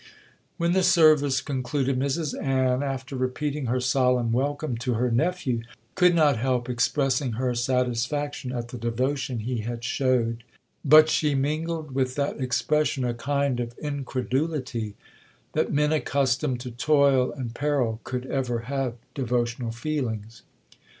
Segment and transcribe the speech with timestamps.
[0.57, 5.61] 'When the service concluded, Mrs Ann, after repeating her solemn welcome to her nephew,
[5.93, 10.43] could not help expressing her satisfaction at the devotion he had showed;
[10.83, 14.95] but she mingled with that expression a kind of incredulity,
[15.53, 20.41] that men accustomed to toil and peril could ever have devotional feelings.